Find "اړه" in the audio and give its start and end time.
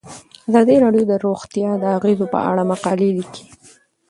2.49-2.61